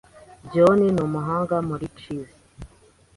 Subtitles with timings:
[0.51, 2.31] John ni umuhanga muri chess.